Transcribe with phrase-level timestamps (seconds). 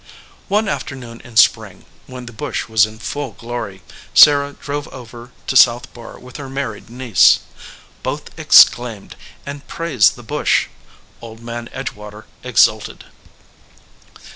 [0.47, 3.83] One afternoon in spring, when the bush was in full glory,
[4.15, 7.41] Sarah drove over to South Barr with her married niece.
[8.01, 10.69] Both exclaimed, and praised the bush.
[11.21, 13.05] Old Man Edgewater exulted.